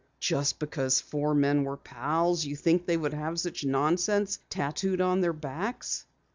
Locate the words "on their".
4.99-5.31